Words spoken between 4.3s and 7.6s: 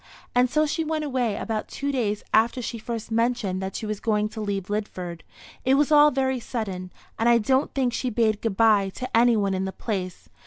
leave Lidford. It was all very sudden, and I